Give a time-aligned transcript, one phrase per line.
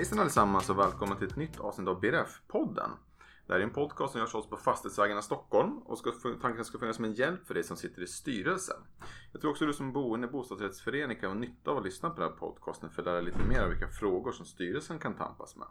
[0.00, 2.90] Hejsan allesammans och välkomna till ett nytt avsnitt av BRF-podden.
[3.46, 6.12] Det här är en podcast som görs oss på Fastighetsägarna Stockholm och ska,
[6.42, 8.76] tanken ska finnas som en hjälp för dig som sitter i styrelsen.
[9.32, 12.20] Jag tror också du som boende i bostadsrättsförening kan ha nytta av att lyssna på
[12.20, 15.56] den här podcasten för att lära lite mer om vilka frågor som styrelsen kan tampas
[15.56, 15.68] med.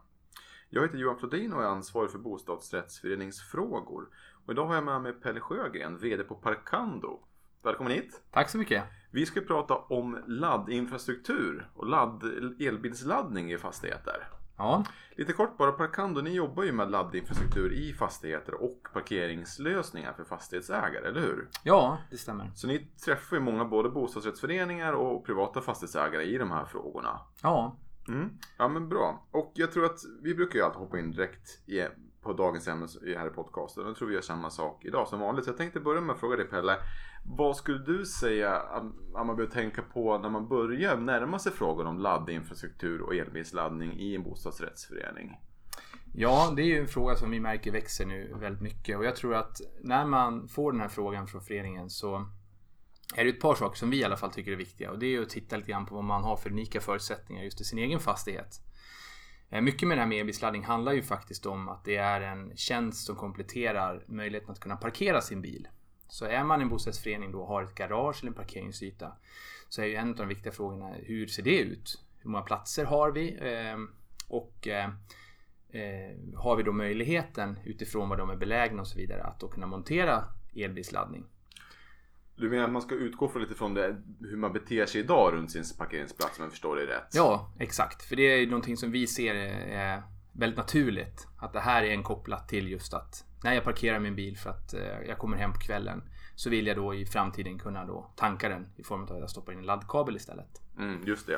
[0.69, 4.09] Jag heter Johan Flodin och är ansvarig för bostadsrättsföreningsfrågor.
[4.45, 7.19] Och idag har jag med mig Pelle Sjögren, VD på Parkando.
[7.63, 8.21] Välkommen hit!
[8.31, 8.83] Tack så mycket!
[9.11, 12.23] Vi ska prata om laddinfrastruktur och ladd,
[12.59, 14.27] elbilsladdning i fastigheter.
[14.57, 14.83] Ja.
[15.15, 21.07] Lite kort bara, Parkando, ni jobbar ju med laddinfrastruktur i fastigheter och parkeringslösningar för fastighetsägare,
[21.07, 21.49] eller hur?
[21.63, 22.51] Ja, det stämmer.
[22.55, 27.19] Så ni träffar ju många både bostadsrättsföreningar och privata fastighetsägare i de här frågorna.
[27.43, 27.77] Ja.
[28.07, 28.29] Mm.
[28.57, 29.27] Ja men bra.
[29.31, 31.87] Och jag tror att vi brukar ju alltid hoppa in direkt i,
[32.21, 32.87] på dagens ämne
[33.17, 33.85] här i podcasten.
[33.85, 35.45] Jag tror vi gör samma sak idag som vanligt.
[35.45, 36.77] Så jag tänkte börja med att fråga dig Pelle.
[37.25, 41.87] Vad skulle du säga att man behöver tänka på när man börjar närma sig frågan
[41.87, 45.37] om laddinfrastruktur och elbilsladdning i en bostadsrättsförening?
[46.13, 49.15] Ja, det är ju en fråga som vi märker växer nu väldigt mycket och jag
[49.15, 52.29] tror att när man får den här frågan från föreningen så
[53.15, 55.15] är det ett par saker som vi i alla fall tycker är viktiga och det
[55.15, 57.79] är att titta lite grann på vad man har för unika förutsättningar just i sin
[57.79, 58.61] egen fastighet.
[59.49, 62.57] Eh, mycket med det här med elbilsladdning handlar ju faktiskt om att det är en
[62.57, 65.67] tjänst som kompletterar möjligheten att kunna parkera sin bil.
[66.07, 69.13] Så är man en bostadsförening då och har ett garage eller en parkeringsyta
[69.69, 72.03] så är ju en av de viktiga frågorna hur ser det ut?
[72.19, 73.37] Hur många platser har vi?
[73.41, 73.91] Ehm,
[74.27, 74.89] och eh,
[75.69, 79.47] eh, har vi då möjligheten utifrån var de är belägna och så vidare att då
[79.47, 80.23] kunna montera
[80.55, 81.25] elbilsladdning?
[82.39, 85.33] Du menar att man ska utgå från lite från det, hur man beter sig idag
[85.33, 87.07] runt sin parkeringsplats om jag förstår dig rätt?
[87.13, 88.03] Ja, exakt.
[88.03, 91.27] För det är ju någonting som vi ser är väldigt naturligt.
[91.37, 94.49] Att det här är en kopplat till just att när jag parkerar min bil för
[94.49, 96.03] att eh, jag kommer hem på kvällen
[96.35, 99.29] så vill jag då i framtiden kunna då tanka den i form av att jag
[99.29, 100.61] stoppar in en laddkabel istället.
[100.77, 101.37] Mm, just det.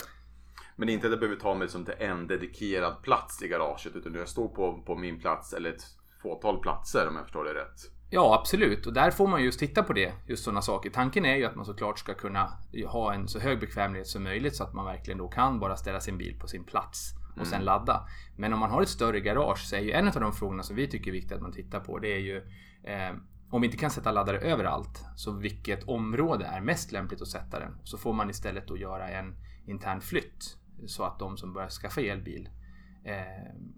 [0.76, 4.14] Men inte att jag behöver ta mig som till en dedikerad plats i garaget utan
[4.14, 5.84] jag står på, på min plats eller ett
[6.22, 8.01] fåtal platser om jag förstår det rätt.
[8.14, 8.88] Ja, absolut.
[8.88, 10.14] Och där får man just titta på det.
[10.28, 10.90] Just sådana saker.
[10.90, 12.58] Tanken är ju att man såklart ska kunna
[12.88, 16.00] ha en så hög bekvämlighet som möjligt så att man verkligen då kan bara ställa
[16.00, 17.50] sin bil på sin plats och mm.
[17.50, 18.08] sen ladda.
[18.38, 20.76] Men om man har ett större garage så är ju en av de frågorna som
[20.76, 22.38] vi tycker är viktigt att man tittar på det är ju
[22.84, 23.16] eh,
[23.50, 27.60] om vi inte kan sätta laddare överallt, så vilket område är mest lämpligt att sätta
[27.60, 27.78] den?
[27.84, 29.36] Så får man istället då göra en
[29.66, 30.58] intern flytt
[30.88, 32.50] så att de som börjar skaffa elbil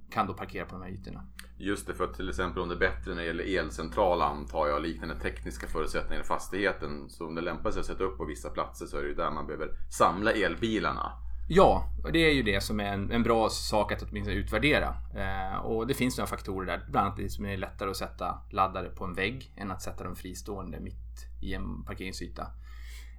[0.10, 1.24] kan då parkera på de här ytorna.
[1.58, 4.68] Just det, för att till exempel om det är bättre när det gäller elcentral antar
[4.68, 7.10] jag, liknande tekniska förutsättningar i fastigheten.
[7.10, 9.16] Så om det lämpar sig att sätta upp på vissa platser så är det ju
[9.16, 11.12] där man behöver samla elbilarna.
[11.48, 14.96] Ja, det är ju det som är en, en bra sak att åtminstone utvärdera.
[15.16, 18.42] Eh, och det finns några faktorer där, bland annat det som är lättare att sätta
[18.52, 22.48] laddare på en vägg än att sätta dem fristående mitt i en parkeringsyta.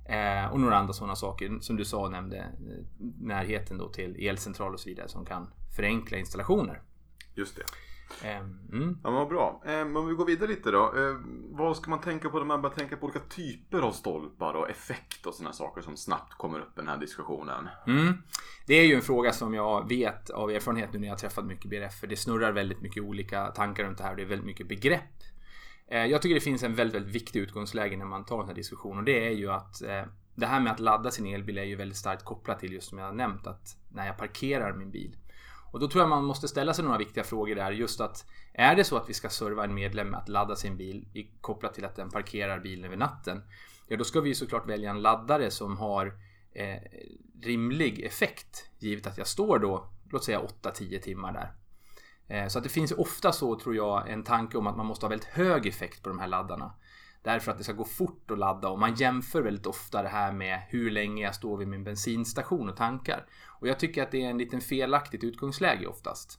[0.05, 2.85] Eh, och några andra sådana saker som du sa nämnde, eh,
[3.21, 6.83] närheten då till elcentral och så vidare som kan förenkla installationer.
[7.35, 7.65] Just det.
[8.23, 8.99] Ehm, mm.
[9.03, 9.63] Ja, men vad bra.
[9.67, 10.85] Eh, om vi går vidare lite då.
[10.97, 11.17] Eh,
[11.51, 14.71] vad ska man tänka på när man börjar tänka på olika typer av stolpar och
[14.71, 17.69] effekt och sådana saker som snabbt kommer upp i den här diskussionen?
[17.87, 18.15] Mm.
[18.67, 21.71] Det är ju en fråga som jag vet av erfarenhet nu när jag träffat mycket
[21.71, 21.95] BRF.
[21.95, 24.69] För det snurrar väldigt mycket olika tankar runt det här och det är väldigt mycket
[24.69, 25.01] begrepp.
[25.89, 28.99] Jag tycker det finns en väldigt, väldigt viktig utgångsläge när man tar den här diskussionen
[28.99, 29.83] och det är ju att
[30.35, 32.99] det här med att ladda sin elbil är ju väldigt starkt kopplat till just som
[32.99, 35.17] jag har nämnt att när jag parkerar min bil
[35.75, 37.71] och då tror jag man måste ställa sig några viktiga frågor där.
[37.71, 40.77] Just att är det så att vi ska serva en medlem med att ladda sin
[40.77, 41.07] bil
[41.41, 43.43] kopplat till att den parkerar bilen över natten.
[43.89, 46.07] Ja, då ska vi såklart välja en laddare som har
[46.53, 46.83] eh,
[47.43, 48.71] rimlig effekt.
[48.79, 51.53] Givet att jag står då, låt säga 8-10 timmar där.
[52.37, 55.07] Eh, så att det finns ofta så tror jag en tanke om att man måste
[55.07, 56.73] ha väldigt hög effekt på de här laddarna.
[57.25, 60.33] Därför att det ska gå fort att ladda och man jämför väldigt ofta det här
[60.33, 63.27] med hur länge jag står vid min bensinstation och tankar.
[63.61, 66.39] Och jag tycker att det är en liten felaktigt utgångsläge oftast.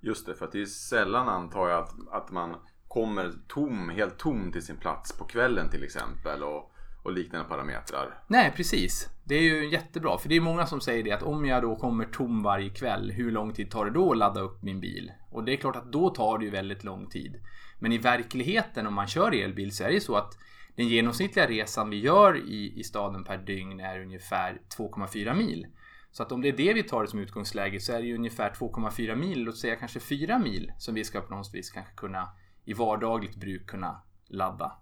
[0.00, 2.56] Just det, för att det är sällan antar jag att, att man
[2.88, 6.42] kommer tom, helt tom till sin plats på kvällen till exempel.
[6.42, 6.73] Och,
[7.04, 8.22] och liknande parametrar.
[8.26, 9.08] Nej, precis.
[9.24, 10.18] Det är ju jättebra.
[10.18, 13.10] För det är många som säger det att om jag då kommer tom varje kväll,
[13.10, 15.12] hur lång tid tar det då att ladda upp min bil?
[15.30, 17.40] Och det är klart att då tar det ju väldigt lång tid.
[17.78, 20.38] Men i verkligheten om man kör elbil så är det ju så att
[20.76, 25.66] den genomsnittliga resan vi gör i, i staden per dygn är ungefär 2,4 mil.
[26.10, 28.50] Så att om det är det vi tar som utgångsläge så är det ju ungefär
[28.50, 32.28] 2,4 mil, låt säga kanske 4 mil som vi ska på något vis kanske kunna
[32.64, 34.72] i vardagligt bruk kunna ladda.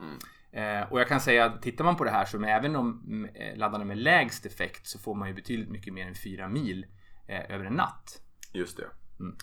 [0.00, 0.18] Mm.
[0.52, 3.84] Eh, och jag kan säga, tittar man på det här som även om eh, laddarna
[3.84, 6.86] med lägst effekt så får man ju betydligt mycket mer än 4 mil
[7.28, 8.22] eh, över en natt.
[8.52, 8.86] Just det.
[9.20, 9.36] Mm.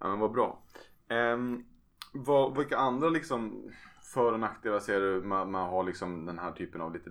[0.00, 0.62] Ja men vad bra.
[1.08, 1.64] Um,
[2.12, 3.70] vad, vilka andra liksom
[4.14, 7.10] för och nackdelar ser du man, man har liksom den här typen av lite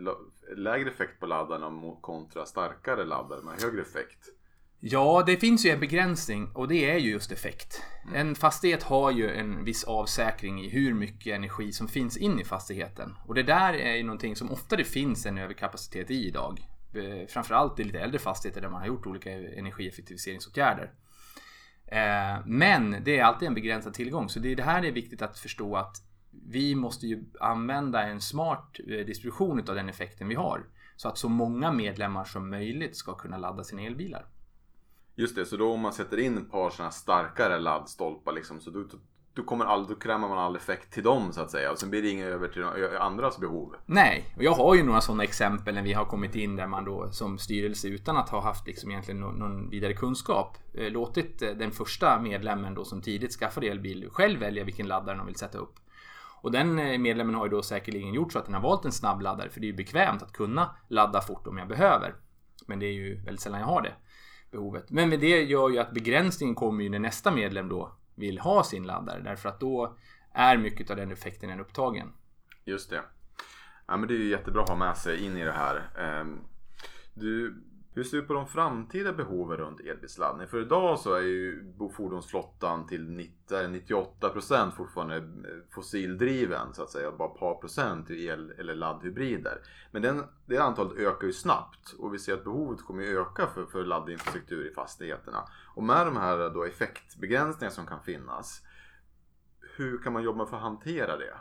[0.55, 4.29] lägre effekt på laddarna kontra starkare laddare med högre effekt?
[4.85, 7.83] Ja, det finns ju en begränsning och det är ju just effekt.
[8.15, 12.43] En fastighet har ju en viss avsäkring i hur mycket energi som finns in i
[12.43, 13.15] fastigheten.
[13.25, 16.59] Och det där är ju någonting som ofta det finns en överkapacitet i idag.
[16.95, 20.91] Eh, Framförallt i lite äldre fastigheter där man har gjort olika energieffektiviseringsåtgärder.
[21.85, 24.91] Eh, Men det är alltid en begränsad tillgång så det är det här det är
[24.91, 25.95] viktigt att förstå att
[26.47, 30.65] vi måste ju använda en smart eh, distribution av den effekten vi har.
[30.95, 34.25] Så att så många medlemmar som möjligt ska kunna ladda sina elbilar.
[35.15, 38.69] Just det, så då om man sätter in ett par sådana starkare laddstolpar liksom, så
[38.69, 38.83] då,
[39.33, 41.71] då, kommer all, då krämer man all effekt till dem så att säga.
[41.71, 42.63] Och sen blir det inget över till
[42.99, 43.75] andras behov.
[43.85, 46.85] Nej, och jag har ju några sådana exempel när vi har kommit in där man
[46.85, 51.41] då som styrelse utan att ha haft liksom egentligen någon, någon vidare kunskap eh, låtit
[51.41, 55.35] eh, den första medlemmen då som tidigt skaffade elbil själv välja vilken laddare de vill
[55.35, 55.75] sätta upp.
[56.41, 58.91] Och den eh, medlemmen har ju då säkerligen gjort så att den har valt en
[58.91, 62.15] snabbladdare för det är ju bekvämt att kunna ladda fort om jag behöver.
[62.67, 63.93] Men det är ju väldigt sällan jag har det
[64.53, 64.91] behovet.
[64.91, 68.63] Men med det gör ju att begränsningen kommer ju när nästa medlem då vill ha
[68.63, 69.97] sin laddare därför att då
[70.31, 72.11] är mycket av den effekten en upptagen.
[72.65, 73.01] Just det.
[73.87, 75.89] Ja, men det är ju jättebra att ha med sig in i det här.
[75.97, 76.39] Ehm,
[77.13, 77.63] du,
[77.95, 80.47] hur ser du på de framtida behoven runt elbilsladdning?
[80.47, 85.23] För idag så är ju fordonsflottan till 90, 98% fortfarande eh,
[85.75, 87.11] fossildriven så att säga.
[87.11, 89.57] Bara ett par procent i el eller laddhybrider.
[89.91, 93.47] Men den, det antalet ökar ju snabbt och vi ser att behovet kommer ju öka
[93.47, 95.43] för, för laddinfrastruktur i fastigheterna.
[95.75, 98.61] Och med de här då effektbegränsningar som kan finnas.
[99.77, 101.33] Hur kan man jobba för att hantera det?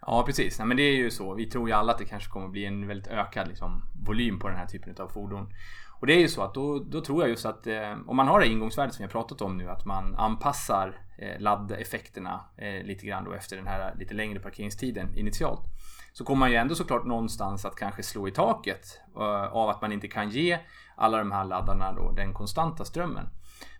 [0.00, 1.34] Ja precis, Nej, men det är ju så.
[1.34, 4.48] Vi tror ju alla att det kanske kommer bli en väldigt ökad liksom, volym på
[4.48, 5.52] den här typen av fordon.
[6.00, 8.28] Och det är ju så att då, då tror jag just att eh, om man
[8.28, 12.86] har det ingångsvärdet som vi har pratat om nu att man anpassar eh, laddeffekterna eh,
[12.86, 15.64] lite grann då efter den här lite längre parkeringstiden initialt.
[16.12, 19.82] Så kommer man ju ändå såklart någonstans att kanske slå i taket eh, av att
[19.82, 20.58] man inte kan ge
[20.96, 23.28] alla de här laddarna då den konstanta strömmen.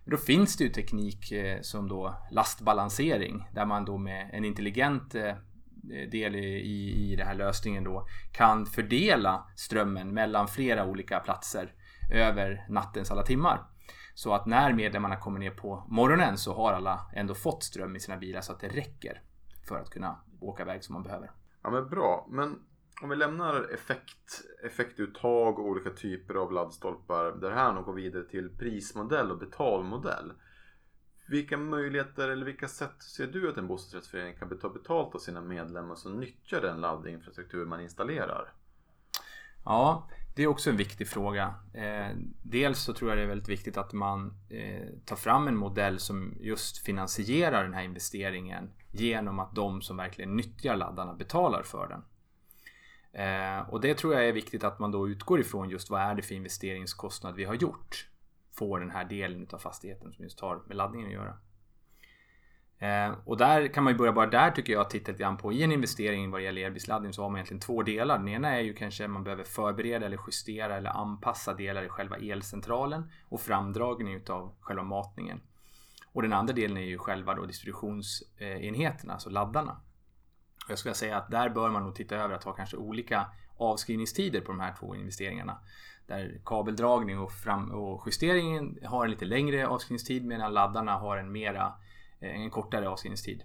[0.03, 4.45] Men då finns det ju teknik eh, som då lastbalansering där man då med en
[4.45, 5.33] intelligent eh,
[5.93, 11.73] Eh, del i, i den här lösningen då kan fördela strömmen mellan flera olika platser
[12.11, 13.65] över nattens alla timmar.
[14.13, 17.99] Så att när medlemmarna kommer ner på morgonen så har alla ändå fått ström i
[17.99, 19.21] sina bilar så att det räcker
[19.67, 21.31] för att kunna åka iväg som man behöver.
[21.63, 22.27] Ja men bra.
[22.29, 22.59] Men
[23.01, 28.49] om vi lämnar effekt, effektuttag och olika typer av laddstolpar därhän och går vidare till
[28.49, 30.33] prismodell och betalmodell.
[31.29, 35.41] Vilka möjligheter eller vilka sätt ser du att en bostadsrättsförening kan ta betalt av sina
[35.41, 38.53] medlemmar som nyttjar den laddinfrastruktur man installerar?
[39.65, 41.53] Ja, det är också en viktig fråga.
[41.73, 45.55] Eh, dels så tror jag det är väldigt viktigt att man eh, tar fram en
[45.55, 51.63] modell som just finansierar den här investeringen genom att de som verkligen nyttjar laddarna betalar
[51.63, 52.03] för den.
[53.23, 56.15] Eh, och det tror jag är viktigt att man då utgår ifrån just vad är
[56.15, 58.09] det för investeringskostnad vi har gjort
[58.59, 61.37] får den här delen av fastigheten som just har med laddningen att göra.
[62.79, 65.37] Eh, och där kan man ju börja bara där tycker jag att titta lite grann
[65.37, 68.17] på i en investering vad det gäller elbilsladdning så har man egentligen två delar.
[68.17, 72.17] Den ena är ju kanske man behöver förbereda eller justera eller anpassa delar i själva
[72.17, 75.41] elcentralen och framdragning utav själva matningen.
[76.11, 79.81] Och den andra delen är ju själva då distributionsenheterna, alltså laddarna.
[80.69, 83.27] Jag skulle säga att där bör man nog titta över att ha kanske olika
[83.59, 85.59] avskrivningstider på de här två investeringarna.
[86.07, 91.31] Där kabeldragning och, fram och justeringen har en lite längre avskrivningstid medan laddarna har en
[91.31, 91.73] mera
[92.19, 93.43] eh, en kortare avskrivningstid.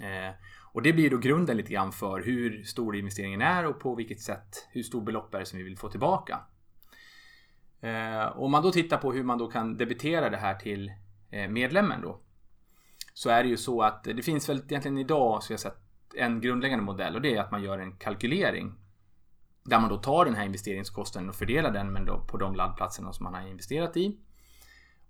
[0.00, 0.34] Eh,
[0.72, 4.20] och det blir då grunden lite grann för hur stor investeringen är och på vilket
[4.20, 6.40] sätt, hur stor belopp är det som vi vill få tillbaka.
[7.80, 10.92] Eh, om man då tittar på hur man då kan debitera det här till
[11.30, 12.20] eh, medlemmen då.
[13.14, 15.83] Så är det ju så att det finns väl egentligen idag så jag sett
[16.16, 18.74] en grundläggande modell och det är att man gör en kalkylering.
[19.64, 23.12] Där man då tar den här investeringskostnaden och fördelar den men då på de laddplatserna
[23.12, 24.18] som man har investerat i.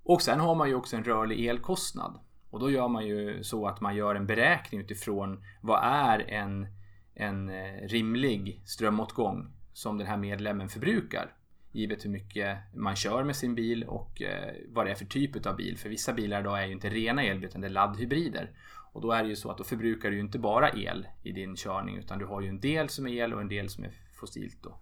[0.03, 2.19] Och sen har man ju också en rörlig elkostnad.
[2.51, 6.67] Och då gör man ju så att man gör en beräkning utifrån vad är en,
[7.15, 11.35] en eh, rimlig strömåtgång som den här medlemmen förbrukar.
[11.73, 15.47] Givet hur mycket man kör med sin bil och eh, vad det är för typ
[15.47, 15.79] av bil.
[15.79, 18.51] För vissa bilar idag är ju inte rena elbilar utan det är laddhybrider.
[18.95, 21.33] Och då är det ju så att då förbrukar du ju inte bara el i
[21.33, 23.85] din körning utan du har ju en del som är el och en del som
[23.85, 24.81] är fossilt då.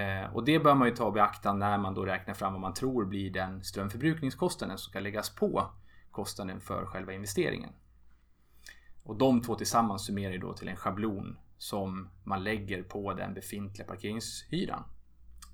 [0.00, 2.60] Eh, och det bör man ju ta och beakta när man då räknar fram vad
[2.60, 5.70] man tror blir den strömförbrukningskostnaden som ska läggas på
[6.10, 7.72] kostnaden för själva investeringen.
[9.04, 13.34] Och de två tillsammans summerar ju då till en schablon som man lägger på den
[13.34, 14.84] befintliga parkeringshyran.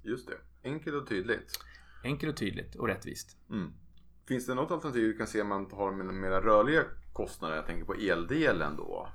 [0.03, 1.61] Just det, enkelt och tydligt.
[2.05, 3.37] Enkelt och tydligt och rättvist.
[3.51, 3.73] Mm.
[4.29, 6.85] Finns det något alternativ du kan se om man har mera rörliga
[7.19, 7.57] kostnader?
[7.57, 9.09] Jag tänker på eldelen då.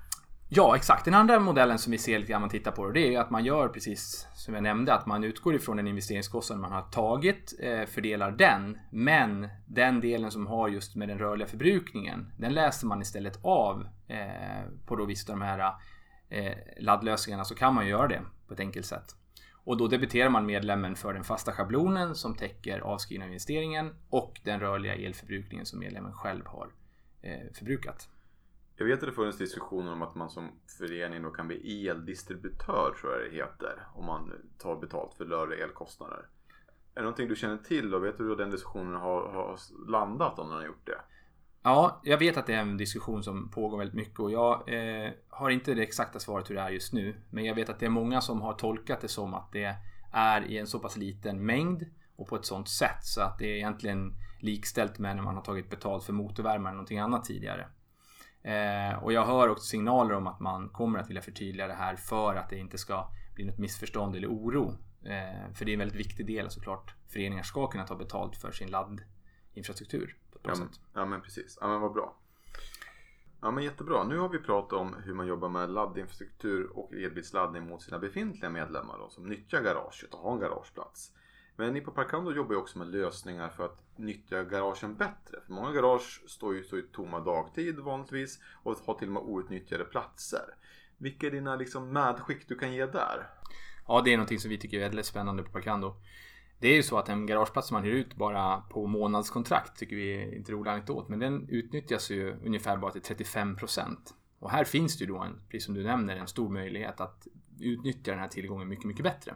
[0.55, 1.05] Ja, exakt.
[1.05, 3.45] Den andra modellen som vi ser lite grann man tittar på det är att man
[3.45, 7.85] gör precis som jag nämnde att man utgår ifrån den investeringskostnad man har tagit, eh,
[7.85, 8.77] fördelar den.
[8.91, 13.87] Men den delen som har just med den rörliga förbrukningen, den läser man istället av
[14.07, 15.73] eh, på då vissa av de här
[16.29, 19.15] eh, laddlösningarna så kan man göra det på ett enkelt sätt.
[19.65, 24.59] Och då debiterar man medlemmen för den fasta schablonen som täcker avskrivna investeringen och den
[24.59, 26.67] rörliga elförbrukningen som medlemmen själv har
[27.53, 28.09] förbrukat.
[28.75, 32.95] Jag vet att det funnits diskussioner om att man som förening då kan bli eldistributör
[33.01, 33.87] tror jag det heter.
[33.95, 36.25] Om man tar betalt för rörliga elkostnader.
[36.95, 40.39] Är det någonting du känner till och vet du hur den diskussionen har, har landat
[40.39, 40.99] om den har gjort det?
[41.63, 45.11] Ja, jag vet att det är en diskussion som pågår väldigt mycket och jag eh,
[45.29, 47.15] har inte det exakta svaret hur det är just nu.
[47.29, 49.75] Men jag vet att det är många som har tolkat det som att det
[50.11, 53.45] är i en så pass liten mängd och på ett sånt sätt så att det
[53.45, 57.67] är egentligen likställt med när man har tagit betalt för motorvärme eller någonting annat tidigare.
[58.41, 61.95] Eh, och jag hör också signaler om att man kommer att vilja förtydliga det här
[61.95, 64.77] för att det inte ska bli något missförstånd eller oro.
[65.03, 66.93] Eh, för det är en väldigt viktig del såklart.
[67.07, 70.17] Föreningar ska kunna ta betalt för sin laddinfrastruktur.
[70.31, 71.57] På ett ja, men, ja men precis.
[71.61, 72.15] Ja men vad bra.
[73.41, 74.03] Ja men jättebra.
[74.03, 78.49] Nu har vi pratat om hur man jobbar med laddinfrastruktur och elbilsladdning mot sina befintliga
[78.49, 81.11] medlemmar då, som nyttjar garaget och har en garageplats.
[81.55, 85.37] Men ni på Parkando jobbar ju också med lösningar för att nyttja garagen bättre.
[85.45, 89.23] För många garage står ju, står ju tomma dagtid vanligtvis och har till och med
[89.23, 90.55] outnyttjade platser.
[90.97, 93.29] Vilka är dina liksom medskick du kan ge där?
[93.87, 95.95] Ja, det är någonting som vi tycker är väldigt spännande på Parkando.
[96.59, 99.95] Det är ju så att en garageplats som man hyr ut bara på månadskontrakt tycker
[99.95, 104.13] vi är inte rolig anekdot, men den utnyttjas ju ungefär bara till 35 procent.
[104.39, 107.27] Och här finns det ju då, en, precis som du nämner, en stor möjlighet att
[107.59, 109.35] utnyttja den här tillgången mycket, mycket bättre.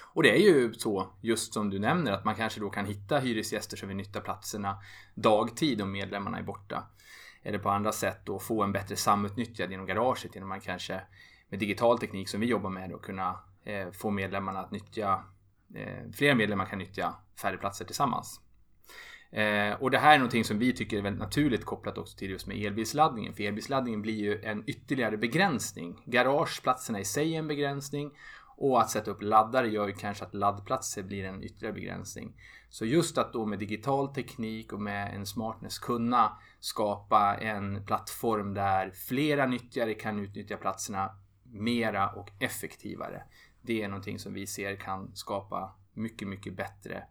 [0.00, 3.18] Och det är ju så, just som du nämner, att man kanske då kan hitta
[3.18, 4.78] hyresgäster som vill nyttja platserna
[5.14, 6.86] dagtid om medlemmarna är borta.
[7.42, 11.00] Eller på andra sätt då få en bättre samutnyttjad genom garaget genom att man kanske
[11.48, 15.24] med digital teknik som vi jobbar med då kunna eh, få medlemmarna att nyttja
[15.74, 18.40] eh, fler medlemmar kan nyttja färre platser tillsammans.
[19.30, 22.30] Eh, och det här är någonting som vi tycker är väldigt naturligt kopplat också till
[22.30, 23.34] just med elbilsladdningen.
[23.34, 26.02] För elbilsladdningen blir ju en ytterligare begränsning.
[26.04, 28.10] Garageplatserna i sig är en begränsning
[28.60, 32.34] och att sätta upp laddare gör ju kanske att laddplatser blir en ytterligare begränsning.
[32.68, 38.54] Så just att då med digital teknik och med en smartness kunna skapa en plattform
[38.54, 41.10] där flera nyttjare kan utnyttja platserna
[41.42, 43.22] mera och effektivare.
[43.62, 47.04] Det är någonting som vi ser kan skapa mycket, mycket bättre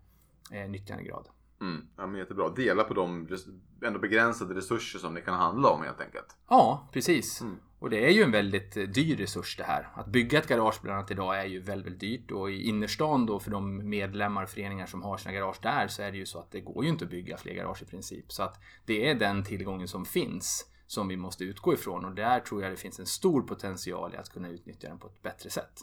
[0.51, 1.27] eh, nyttjandegrad.
[1.62, 2.50] Mm, ja, men jättebra.
[2.50, 3.28] Dela på de
[3.84, 6.38] ändå begränsade resurser som det kan handla om helt enkelt.
[6.50, 7.42] Ja, precis.
[7.42, 7.56] Mm.
[7.80, 9.90] Och det är ju en väldigt eh, dyr resurs det här.
[9.96, 13.26] Att bygga ett garage bland annat idag är ju väldigt, väldigt dyrt och i innerstan
[13.26, 16.26] då för de medlemmar och föreningar som har sina garage där så är det ju
[16.26, 18.32] så att det går ju inte att bygga fler garage i princip.
[18.32, 22.40] Så att det är den tillgången som finns som vi måste utgå ifrån och där
[22.40, 25.50] tror jag det finns en stor potential i att kunna utnyttja den på ett bättre
[25.50, 25.82] sätt.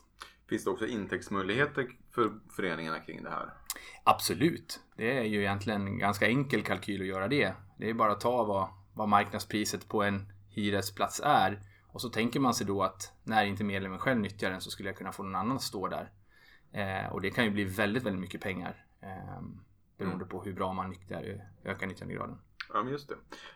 [0.48, 3.50] Finns det också intäktsmöjligheter för föreningarna kring det här?
[4.04, 4.80] Absolut.
[4.96, 7.54] Det är ju egentligen en ganska enkel kalkyl att göra det.
[7.78, 12.40] Det är bara att ta vad, vad marknadspriset på en hyresplats är och så tänker
[12.40, 15.22] man sig då att när inte medlemmen själv nyttjar den så skulle jag kunna få
[15.22, 16.12] någon annan att stå där.
[16.72, 18.86] Eh, och det kan ju bli väldigt, väldigt mycket pengar.
[19.00, 19.42] Eh,
[19.98, 20.28] beroende mm.
[20.28, 22.38] på hur bra man nyttjar, ökar nyttjandegraden.
[22.72, 23.14] Ja, men just det.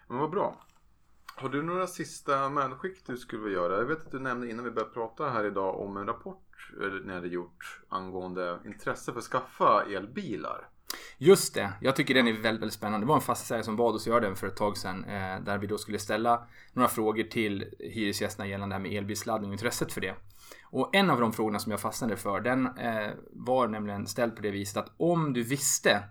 [0.09, 0.65] Men vad bra.
[1.37, 3.79] Har du några sista medskick du skulle vilja göra?
[3.79, 7.01] Jag vet att du nämnde innan vi började prata här idag om en rapport eller
[7.01, 10.69] ni hade gjort angående intresse för att skaffa elbilar.
[11.19, 13.05] Just det, jag tycker den är väldigt, väldigt spännande.
[13.05, 15.05] Det var en fastighetsägare som bad oss göra den för ett tag sedan.
[15.05, 19.51] Eh, där vi då skulle ställa några frågor till hyresgästerna gällande det här med elbilsladdning
[19.51, 20.15] och intresset för det.
[20.63, 24.43] Och en av de frågorna som jag fastnade för den eh, var nämligen ställd på
[24.43, 26.03] det viset att om du visste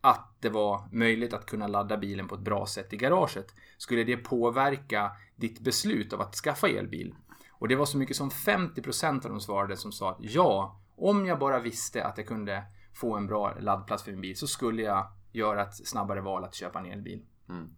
[0.00, 4.04] att det var möjligt att kunna ladda bilen på ett bra sätt i garaget skulle
[4.04, 7.14] det påverka ditt beslut av att skaffa elbil.
[7.62, 11.26] Och det var så mycket som 50% av de svarade som sa att ja, om
[11.26, 12.64] jag bara visste att jag kunde
[12.94, 16.54] få en bra laddplats för min bil så skulle jag göra ett snabbare val att
[16.54, 17.22] köpa en elbil.
[17.48, 17.70] Mm.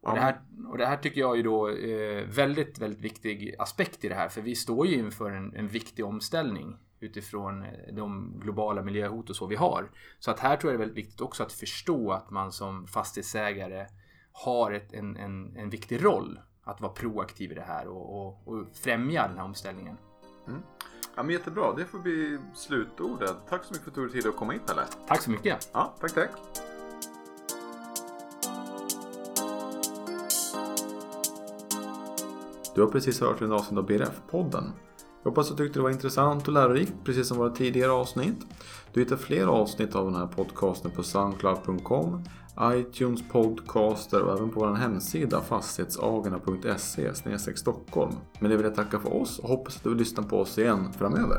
[0.00, 4.04] Och, det här, och det här tycker jag är då eh, väldigt, väldigt viktig aspekt
[4.04, 4.28] i det här.
[4.28, 9.36] För vi står ju inför en, en viktig omställning utifrån eh, de globala miljöhot och
[9.36, 9.90] så vi har.
[10.18, 12.86] Så att här tror jag det är väldigt viktigt också att förstå att man som
[12.86, 13.86] fastighetsägare
[14.32, 18.48] har ett, en, en, en viktig roll att vara proaktiv i det här och, och,
[18.48, 19.96] och främja den här omställningen.
[20.48, 20.62] Mm.
[21.16, 23.36] Ja, men jättebra, det får bli slutordet.
[23.48, 24.82] Tack så mycket för att du tog dig tid att komma hit Pelle.
[25.08, 25.70] Tack så mycket.
[25.72, 26.30] Ja, tack tack.
[32.74, 34.72] Du har precis hört en avsnitt av BRF-podden.
[35.26, 38.46] Jag hoppas att du tyckte det var intressant och lärorikt, precis som våra tidigare avsnitt.
[38.92, 42.24] Du hittar fler avsnitt av den här podcasten på soundcloud.com,
[42.62, 48.12] iTunes podcaster och även på vår hemsida fastighetsagarna.se Stockholm.
[48.40, 50.58] Men det vill jag tacka för oss och hoppas att du vill lyssna på oss
[50.58, 51.38] igen framöver.